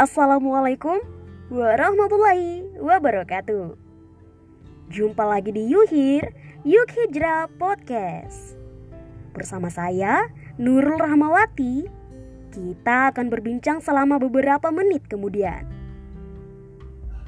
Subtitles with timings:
[0.00, 0.96] Assalamualaikum
[1.52, 3.76] warahmatullahi wabarakatuh.
[4.88, 6.24] Jumpa lagi di Yuhir
[6.64, 8.56] Yuk Hijrah Podcast.
[9.36, 11.84] Bersama saya Nurul Rahmawati.
[12.48, 15.68] Kita akan berbincang selama beberapa menit kemudian.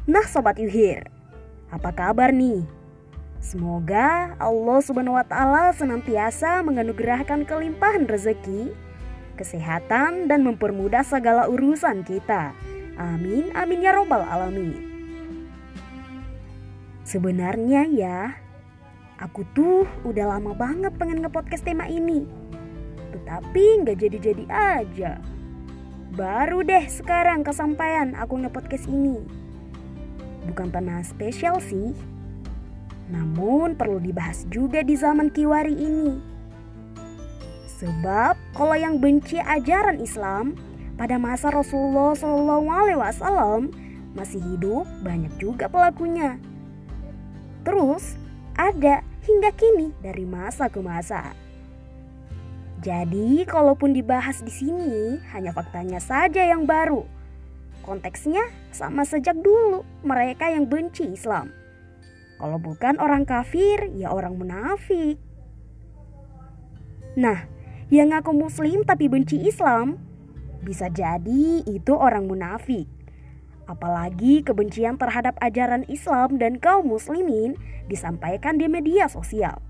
[0.09, 1.13] Nah Sobat Yuhir
[1.69, 2.65] Apa kabar nih?
[3.37, 8.73] Semoga Allah Subhanahu wa taala senantiasa menganugerahkan kelimpahan rezeki,
[9.35, 12.53] kesehatan dan mempermudah segala urusan kita.
[13.01, 14.93] Amin amin ya robbal alamin.
[17.03, 18.39] Sebenarnya ya,
[19.19, 22.25] aku tuh udah lama banget pengen nge-podcast tema ini.
[23.13, 25.21] Tetapi nggak jadi-jadi aja.
[26.13, 29.19] Baru deh sekarang kesampaian aku nge-podcast ini.
[30.49, 31.93] Bukan tanah spesial sih,
[33.13, 36.32] namun perlu dibahas juga di zaman kiwari ini.
[37.83, 40.55] Sebab kalau yang benci ajaran Islam
[40.95, 43.67] pada masa Rasulullah SAW
[44.15, 46.39] masih hidup banyak juga pelakunya.
[47.67, 48.15] Terus
[48.55, 51.35] ada hingga kini dari masa ke masa.
[52.83, 57.07] Jadi, kalaupun dibahas di sini, hanya faktanya saja yang baru.
[57.87, 58.43] Konteksnya
[58.75, 61.55] sama sejak dulu mereka yang benci Islam.
[62.43, 65.15] Kalau bukan orang kafir, ya orang munafik.
[67.15, 67.47] Nah,
[67.93, 70.01] yang ngaku muslim tapi benci Islam,
[70.65, 72.89] bisa jadi itu orang munafik.
[73.69, 77.55] Apalagi kebencian terhadap ajaran Islam dan kaum muslimin
[77.93, 79.61] disampaikan di media sosial.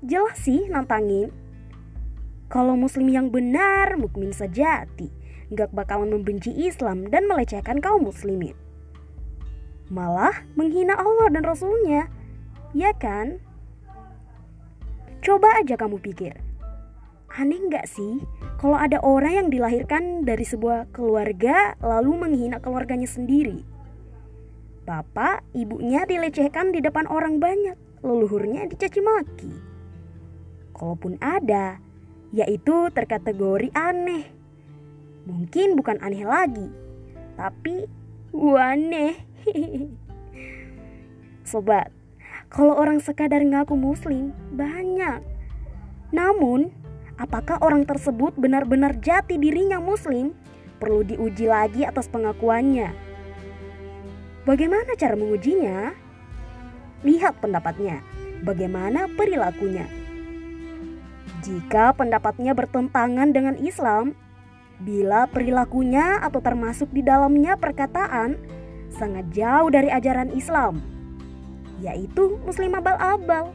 [0.00, 1.28] Jelas sih nantangin.
[2.48, 5.12] Kalau muslim yang benar, mukmin sejati,
[5.52, 8.56] gak bakalan membenci Islam dan melecehkan kaum muslimin
[9.92, 12.08] malah menghina Allah dan Rasulnya.
[12.72, 13.36] Ya kan?
[15.20, 16.40] Coba aja kamu pikir.
[17.32, 18.20] Aneh nggak sih
[18.60, 23.64] kalau ada orang yang dilahirkan dari sebuah keluarga lalu menghina keluarganya sendiri?
[24.84, 29.54] Bapak, ibunya dilecehkan di depan orang banyak, leluhurnya dicaci maki.
[30.74, 31.78] Kalaupun ada,
[32.34, 34.26] yaitu terkategori aneh.
[35.24, 36.68] Mungkin bukan aneh lagi,
[37.38, 37.86] tapi
[38.34, 39.14] aneh.
[41.48, 41.94] Sobat,
[42.50, 45.22] kalau orang sekadar ngaku muslim banyak.
[46.10, 46.81] Namun,
[47.22, 50.34] apakah orang tersebut benar-benar jati dirinya muslim?
[50.82, 52.90] Perlu diuji lagi atas pengakuannya.
[54.42, 55.94] Bagaimana cara mengujinya?
[57.06, 58.02] Lihat pendapatnya,
[58.42, 59.86] bagaimana perilakunya.
[61.46, 64.18] Jika pendapatnya bertentangan dengan Islam,
[64.82, 68.34] bila perilakunya atau termasuk di dalamnya perkataan
[68.90, 70.82] sangat jauh dari ajaran Islam,
[71.78, 73.54] yaitu muslim abal-abal.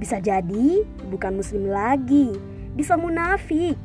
[0.00, 0.80] Bisa jadi
[1.12, 2.32] bukan muslim lagi,
[2.72, 3.76] bisa munafik.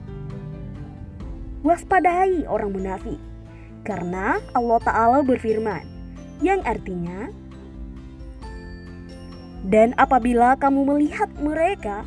[1.59, 3.19] Waspadai orang munafik,
[3.83, 5.83] karena Allah Ta'ala berfirman,
[6.39, 7.27] yang artinya,
[9.65, 12.05] Dan apabila kamu melihat mereka,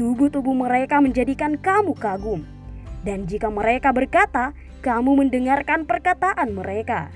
[0.00, 2.48] tubuh-tubuh mereka menjadikan kamu kagum.
[3.04, 7.12] Dan jika mereka berkata, kamu mendengarkan perkataan mereka.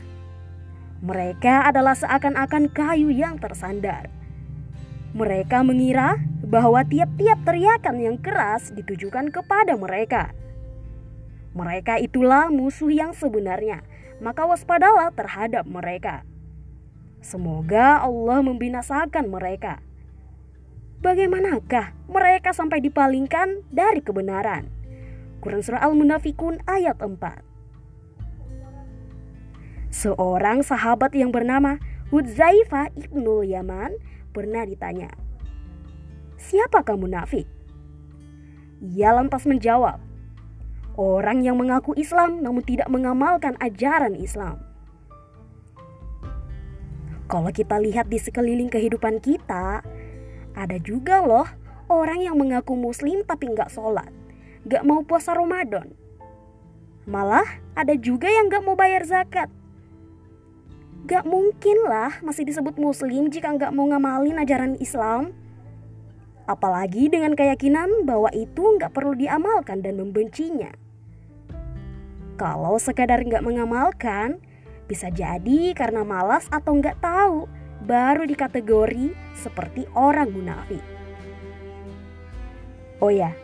[1.01, 4.13] Mereka adalah seakan-akan kayu yang tersandar.
[5.13, 10.33] Mereka mengira bahwa tiap-tiap teriakan yang keras ditujukan kepada mereka.
[11.53, 13.85] Mereka itulah musuh yang sebenarnya,
[14.25, 16.25] maka waspadalah terhadap mereka.
[17.21, 19.85] Semoga Allah membinasakan mereka.
[21.05, 24.73] Bagaimanakah mereka sampai dipalingkan dari kebenaran?
[25.43, 27.19] Quran Surah Al-Munafikun ayat 4
[29.91, 31.83] Seorang sahabat yang bernama
[32.15, 33.93] Hudzaifah ibnul Yaman
[34.33, 35.13] pernah ditanya,
[36.43, 37.47] Siapa kamu munafik?
[38.83, 40.03] Ia lantas menjawab,
[40.93, 44.61] Orang yang mengaku Islam namun tidak mengamalkan ajaran Islam.
[47.33, 49.81] Kalau kita lihat di sekeliling kehidupan kita,
[50.53, 51.49] ada juga loh
[51.89, 54.13] orang yang mengaku muslim tapi nggak sholat,
[54.69, 55.97] nggak mau puasa Ramadan.
[57.09, 59.49] Malah ada juga yang nggak mau bayar zakat.
[61.03, 65.35] Gak mungkin lah masih disebut muslim jika gak mau ngamalin ajaran Islam.
[66.47, 70.71] Apalagi dengan keyakinan bahwa itu gak perlu diamalkan dan membencinya.
[72.39, 74.39] Kalau sekadar gak mengamalkan,
[74.87, 77.51] bisa jadi karena malas atau gak tahu,
[77.83, 80.83] baru dikategori seperti orang munafik.
[83.03, 83.35] Oh ya,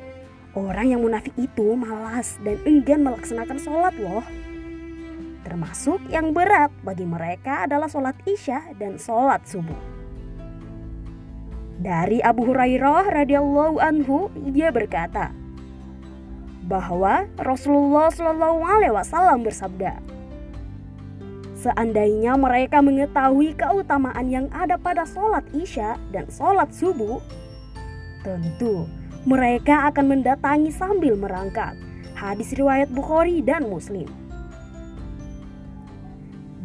[0.54, 4.22] orang yang munafik itu malas dan enggan melaksanakan sholat loh.
[5.46, 9.78] Termasuk yang berat bagi mereka adalah sholat isya dan sholat subuh.
[11.78, 15.30] Dari Abu Hurairah radhiyallahu anhu ia berkata,
[16.68, 19.98] bahwa Rasulullah Shallallahu Alaihi Wasallam bersabda,
[21.58, 27.18] Seandainya mereka mengetahui keutamaan yang ada pada sholat isya dan sholat subuh,
[28.22, 28.86] tentu
[29.26, 31.74] mereka akan mendatangi sambil merangkak.
[32.14, 34.06] Hadis riwayat Bukhari dan Muslim.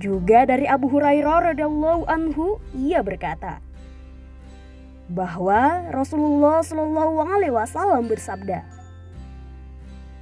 [0.04, 3.64] Juga dari Abu Hurairah radhiallahu anhu ia berkata
[5.08, 8.68] bahwa Rasulullah Shallallahu alaihi wasallam bersabda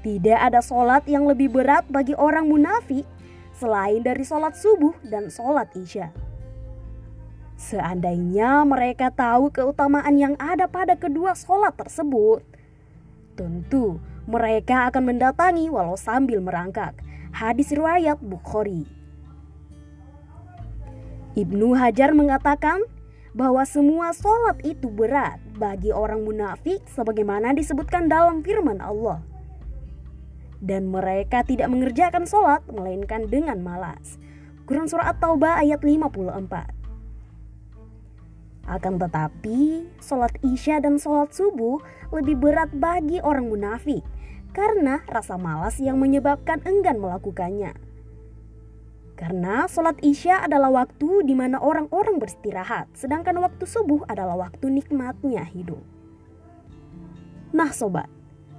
[0.05, 3.09] Tidak ada sholat yang lebih berat bagi orang munafik
[3.57, 6.13] selain dari sholat subuh dan sholat isya.
[7.57, 12.45] Seandainya mereka tahu keutamaan yang ada pada kedua sholat tersebut,
[13.33, 13.97] tentu
[14.29, 16.93] mereka akan mendatangi walau sambil merangkak.
[17.33, 19.00] Hadis riwayat Bukhari.
[21.31, 22.83] Ibnu Hajar mengatakan
[23.31, 29.23] bahwa semua sholat itu berat bagi orang munafik sebagaimana disebutkan dalam firman Allah.
[30.59, 34.19] Dan mereka tidak mengerjakan sholat melainkan dengan malas.
[34.67, 36.81] Quran Surah At-Taubah ayat 54
[38.71, 41.81] akan tetapi, sholat isya dan sholat subuh
[42.13, 44.05] lebih berat bagi orang munafik
[44.53, 47.73] karena rasa malas yang menyebabkan enggan melakukannya.
[49.21, 55.45] Karena sholat isya adalah waktu di mana orang-orang beristirahat, sedangkan waktu subuh adalah waktu nikmatnya
[55.45, 55.77] hidup.
[57.53, 58.09] Nah sobat,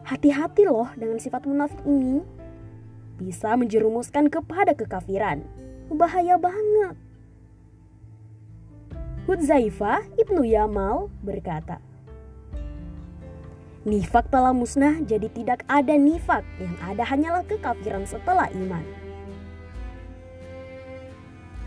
[0.07, 2.23] hati-hati loh dengan sifat munafik ini.
[3.19, 5.43] Bisa menjerumuskan kepada kekafiran.
[5.91, 6.95] Bahaya banget.
[9.27, 11.83] Hudzaifah ibnu Yamal berkata,
[13.83, 18.87] Nifak telah musnah jadi tidak ada nifak yang ada hanyalah kekafiran setelah iman.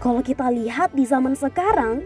[0.05, 2.05] Kalau kita lihat di zaman sekarang,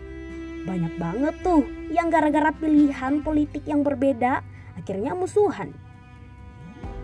[0.64, 4.40] banyak banget tuh yang gara-gara pilihan politik yang berbeda
[4.80, 5.76] akhirnya musuhan.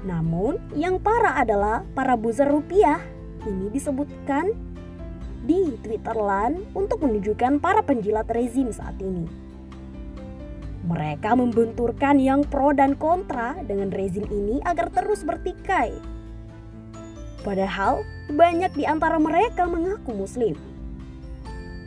[0.08, 3.04] Namun yang parah adalah para buzzer rupiah.
[3.44, 4.56] Ini disebutkan
[5.44, 9.28] di Twitter Twitterland untuk menunjukkan para penjilat rezim saat ini.
[10.88, 15.92] Mereka membenturkan yang pro dan kontra dengan rezim ini agar terus bertikai.
[17.44, 20.75] Padahal banyak di antara mereka mengaku muslim.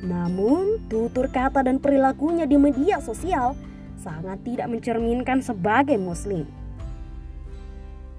[0.03, 3.59] Namun, tutur kata dan perilakunya di media sosial
[3.99, 6.47] sangat tidak mencerminkan sebagai muslim.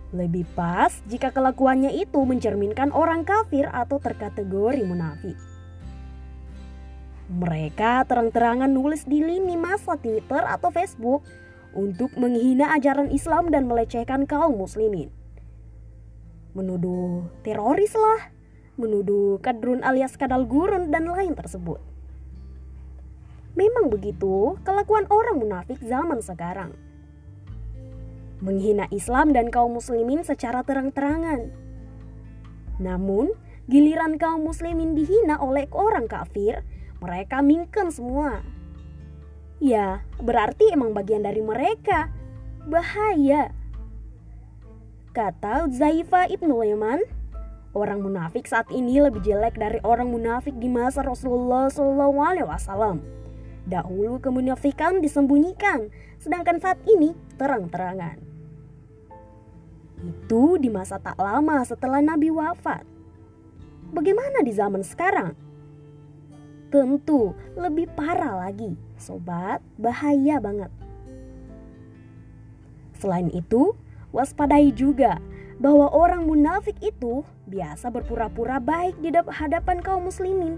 [0.09, 5.37] Lebih pas jika kelakuannya itu mencerminkan orang kafir atau terkategori munafik.
[7.29, 11.21] Mereka terang-terangan nulis di lini masa Twitter atau Facebook
[11.77, 15.13] untuk menghina ajaran Islam dan melecehkan kaum muslimin.
[16.57, 18.33] Menuduh teroris lah,
[18.79, 21.83] menuduh kadrun alias kadal gurun dan lain tersebut.
[23.59, 26.71] Memang begitu kelakuan orang munafik zaman sekarang.
[28.39, 31.51] Menghina Islam dan kaum muslimin secara terang-terangan.
[32.79, 33.35] Namun,
[33.67, 36.63] giliran kaum muslimin dihina oleh orang kafir,
[37.03, 38.39] mereka mingkem semua.
[39.59, 42.07] Ya, berarti emang bagian dari mereka.
[42.63, 43.51] Bahaya.
[45.11, 47.03] Kata Zaifa Ibnu Yaman,
[47.69, 52.97] Orang munafik saat ini lebih jelek dari orang munafik di masa Rasulullah SAW.
[53.69, 58.17] Dahulu kemunafikan disembunyikan, sedangkan saat ini terang-terangan.
[60.01, 62.81] Itu di masa tak lama setelah Nabi wafat.
[63.93, 65.37] Bagaimana di zaman sekarang?
[66.73, 70.73] Tentu lebih parah lagi, sobat, bahaya banget.
[72.97, 73.77] Selain itu,
[74.09, 75.21] waspadai juga
[75.59, 80.55] bahwa orang munafik itu biasa berpura-pura baik di hadapan kaum muslimin.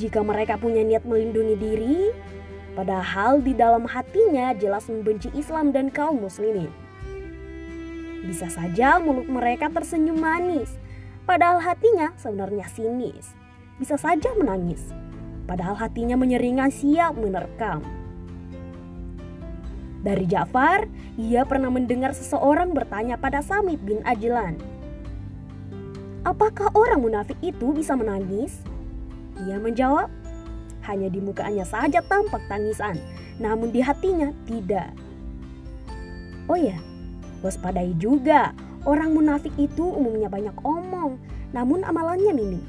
[0.00, 2.00] Jika mereka punya niat melindungi diri,
[2.72, 6.72] padahal di dalam hatinya jelas membenci Islam dan kaum muslimin.
[8.24, 10.72] Bisa saja mulut mereka tersenyum manis,
[11.28, 13.36] padahal hatinya sebenarnya sinis.
[13.76, 14.88] Bisa saja menangis,
[15.44, 17.84] padahal hatinya menyeringai siap menerkam.
[20.06, 20.86] Dari Ja'far,
[21.18, 24.54] ia pernah mendengar seseorang bertanya pada Samit bin Ajlan.
[26.22, 28.62] Apakah orang munafik itu bisa menangis?
[29.50, 30.06] Ia menjawab,
[30.86, 33.02] hanya di mukanya saja tampak tangisan,
[33.42, 34.94] namun di hatinya tidak.
[36.46, 36.78] Oh ya,
[37.42, 38.54] waspadai juga,
[38.86, 41.18] orang munafik itu umumnya banyak omong,
[41.50, 42.62] namun amalannya minim.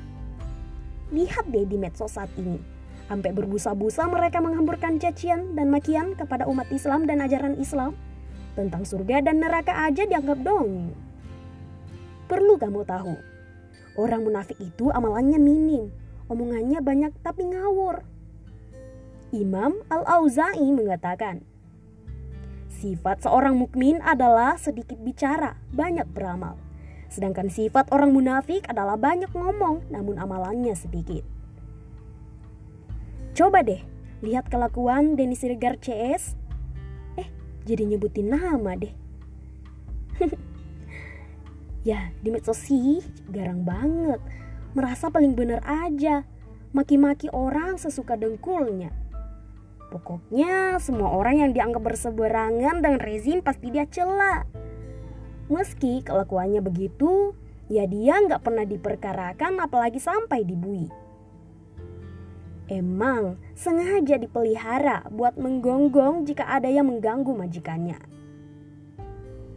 [1.13, 2.57] Lihat deh di medsos saat ini,
[3.07, 7.95] Sampai berbusa-busa mereka menghamburkan cacian dan makian kepada umat Islam dan ajaran Islam.
[8.59, 10.91] Tentang surga dan neraka aja dianggap dong.
[12.27, 13.15] Perlu kamu tahu,
[13.95, 15.87] orang munafik itu amalannya minim,
[16.27, 18.03] omongannya banyak tapi ngawur.
[19.31, 21.47] Imam Al-Auza'i mengatakan,
[22.67, 26.59] Sifat seorang mukmin adalah sedikit bicara, banyak beramal.
[27.07, 31.36] Sedangkan sifat orang munafik adalah banyak ngomong namun amalannya sedikit.
[33.37, 33.77] Coba deh,
[34.25, 36.33] lihat kelakuan Denny Siregar CS.
[37.21, 37.29] Eh,
[37.69, 38.89] jadi nyebutin nama deh.
[41.93, 44.17] ya, di medsos sih garang banget.
[44.73, 46.25] Merasa paling bener aja.
[46.73, 48.89] Maki-maki orang sesuka dengkulnya.
[49.93, 54.49] Pokoknya semua orang yang dianggap berseberangan dengan rezim pasti dia cela.
[55.45, 57.37] Meski kelakuannya begitu,
[57.69, 61.06] ya dia nggak pernah diperkarakan apalagi sampai dibui.
[62.67, 67.95] Emang sengaja dipelihara buat menggonggong jika ada yang mengganggu majikannya.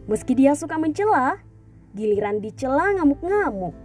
[0.07, 1.43] Meski dia suka mencela,
[1.91, 3.75] giliran dicela ngamuk-ngamuk.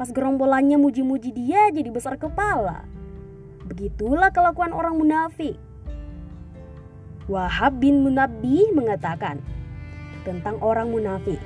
[0.00, 2.88] Pas gerombolannya muji-muji dia jadi besar kepala.
[3.68, 5.60] Begitulah kelakuan orang munafik.
[7.28, 9.38] Wahab bin Munabbi mengatakan
[10.24, 11.38] tentang orang munafik.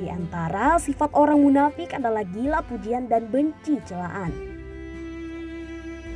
[0.00, 4.49] Di antara sifat orang munafik adalah gila pujian dan benci celaan.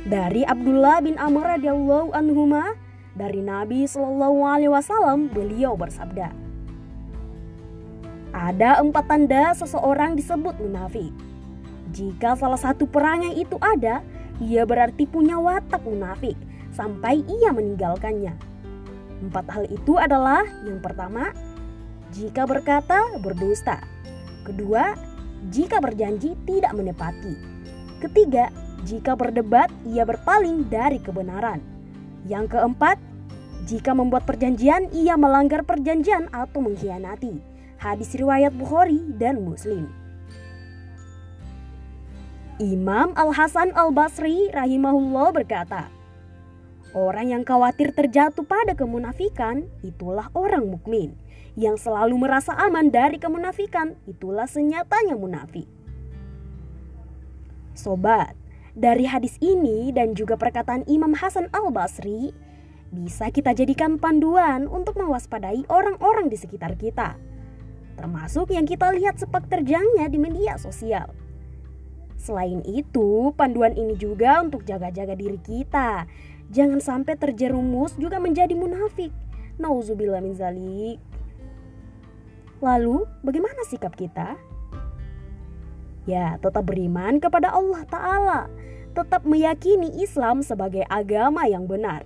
[0.05, 2.45] Dari Abdullah bin Amr radhiyallahu anhu
[3.17, 6.29] dari Nabi Shallallahu alaihi wasallam beliau bersabda
[8.29, 11.09] Ada empat tanda seseorang disebut munafik
[11.89, 14.05] Jika salah satu perangai itu ada
[14.37, 16.37] ia berarti punya watak munafik
[16.69, 18.55] sampai ia meninggalkannya
[19.25, 21.31] Empat hal itu adalah yang pertama,
[22.11, 23.79] jika berkata berdusta.
[24.43, 24.93] Kedua,
[25.49, 27.33] jika berjanji tidak menepati.
[28.03, 28.51] Ketiga,
[28.85, 31.59] jika berdebat ia berpaling dari kebenaran.
[32.29, 33.01] Yang keempat,
[33.65, 37.41] jika membuat perjanjian ia melanggar perjanjian atau mengkhianati.
[37.81, 39.89] Hadis riwayat Bukhari dan Muslim.
[42.61, 45.91] Imam Al-Hasan Al-Basri rahimahullah berkata,
[46.95, 51.11] Orang yang khawatir terjatuh pada kemunafikan, itulah orang mukmin.
[51.59, 55.67] Yang selalu merasa aman dari kemunafikan, itulah senyatanya munafik.
[57.75, 58.31] Sobat,
[58.75, 62.35] dari hadis ini dan juga perkataan Imam Hasan Al-Basri,
[62.91, 67.15] bisa kita jadikan panduan untuk mewaspadai orang-orang di sekitar kita.
[67.95, 71.15] Termasuk yang kita lihat sepak terjangnya di media sosial.
[72.19, 76.07] Selain itu, panduan ini juga untuk jaga-jaga diri kita
[76.53, 79.09] Jangan sampai terjerumus juga menjadi munafik.
[79.57, 81.01] Nauzubillah min zalik.
[82.61, 84.37] Lalu, bagaimana sikap kita?
[86.05, 88.41] Ya, tetap beriman kepada Allah Ta'ala.
[88.93, 92.05] Tetap meyakini Islam sebagai agama yang benar.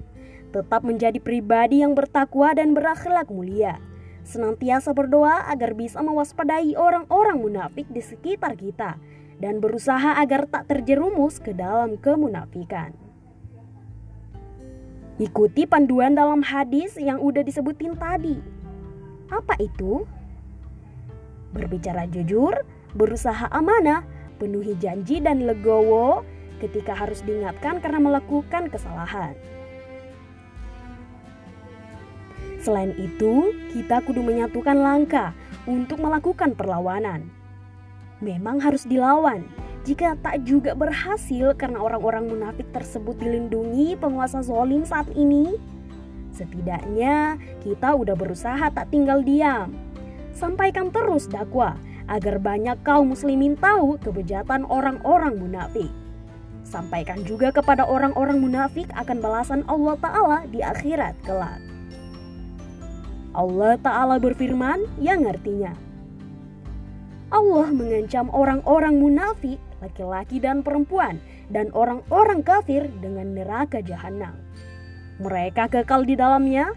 [0.50, 3.77] Tetap menjadi pribadi yang bertakwa dan berakhlak mulia.
[4.25, 8.98] Senantiasa berdoa agar bisa mewaspadai orang-orang munafik di sekitar kita
[9.38, 12.96] dan berusaha agar tak terjerumus ke dalam kemunafikan.
[15.20, 18.39] Ikuti panduan dalam hadis yang udah disebutin tadi.
[19.27, 20.08] Apa itu?
[21.51, 22.56] Berbicara jujur,
[22.93, 24.05] berusaha amanah,
[24.41, 26.25] penuhi janji dan legowo
[26.60, 29.36] ketika harus diingatkan karena melakukan kesalahan.
[32.60, 35.31] Selain itu, kita kudu menyatukan langkah
[35.63, 37.31] untuk melakukan perlawanan.
[38.19, 39.48] Memang harus dilawan,
[39.88, 45.55] jika tak juga berhasil karena orang-orang munafik tersebut dilindungi penguasa zolim saat ini,
[46.36, 49.72] setidaknya kita udah berusaha tak tinggal diam.
[50.36, 51.79] Sampaikan terus dakwah
[52.10, 55.88] agar banyak kaum muslimin tahu kebejatan orang-orang munafik.
[56.66, 61.62] Sampaikan juga kepada orang-orang munafik akan balasan Allah Ta'ala di akhirat kelak.
[63.38, 65.74] Allah Ta'ala berfirman yang artinya,
[67.30, 74.36] Allah mengancam orang-orang munafik laki-laki dan perempuan, dan orang-orang kafir dengan neraka jahanam.
[75.20, 76.72] Mereka kekal di dalamnya,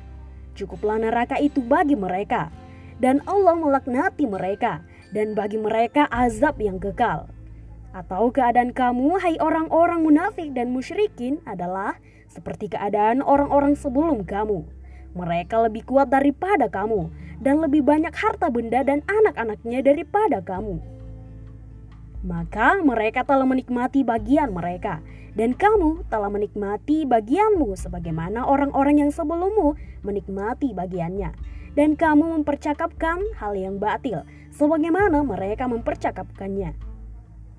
[0.54, 2.50] cukuplah neraka itu bagi mereka,
[2.98, 7.28] dan Allah melaknati mereka, dan bagi mereka azab yang kekal.
[7.92, 12.00] Atau keadaan kamu, hai orang-orang munafik dan musyrikin, adalah
[12.32, 14.64] seperti keadaan orang-orang sebelum kamu.
[15.12, 17.12] Mereka lebih kuat daripada kamu,
[17.44, 20.80] dan lebih banyak harta benda dan anak-anaknya daripada kamu
[22.22, 25.02] maka mereka telah menikmati bagian mereka,
[25.32, 29.72] dan kamu telah menikmati bagianmu sebagaimana orang-orang yang sebelummu
[30.04, 31.32] menikmati bagiannya.
[31.72, 36.76] Dan kamu mempercakapkan hal yang batil, sebagaimana mereka mempercakapkannya.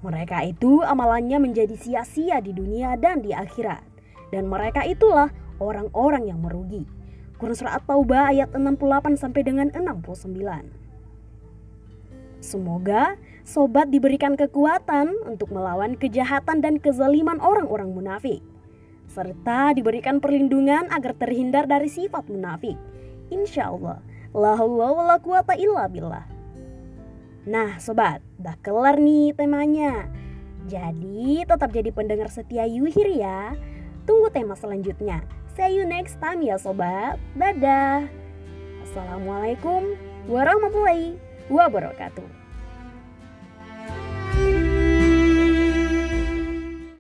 [0.06, 3.82] Mereka itu amalannya menjadi sia-sia di dunia dan di akhirat.
[4.30, 6.86] Dan mereka itulah orang-orang yang merugi.
[7.42, 10.84] Quran Surah At-Taubah ayat 68 sampai dengan 69.
[12.44, 18.40] Semoga sobat diberikan kekuatan untuk melawan kejahatan dan kezaliman orang-orang munafik,
[19.12, 22.80] serta diberikan perlindungan agar terhindar dari sifat munafik.
[23.32, 24.00] insya Allah.
[24.34, 25.18] La haula
[25.90, 26.26] billah.
[27.46, 30.10] Nah sobat, udah kelar nih temanya.
[30.66, 33.54] Jadi tetap jadi pendengar setia Yuhir ya.
[34.08, 35.22] Tunggu tema selanjutnya.
[35.54, 37.20] See you next time ya sobat.
[37.38, 38.10] Dadah.
[38.90, 41.20] Assalamualaikum warahmatullahi
[41.52, 42.43] wabarakatuh.